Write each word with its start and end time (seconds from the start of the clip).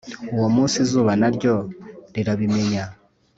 uwo 0.35 0.47
munsi 0.55 0.75
izuba 0.83 1.11
naryo 1.21 1.53
rirabimenya 2.13 2.83